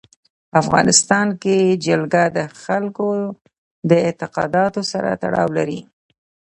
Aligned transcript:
په 0.49 0.55
افغانستان 0.63 1.27
کې 1.41 1.57
جلګه 1.85 2.23
د 2.37 2.39
خلکو 2.63 3.07
د 3.89 3.91
اعتقاداتو 4.05 4.81
سره 4.91 5.09
تړاو 5.21 5.47
لري. 5.57 5.79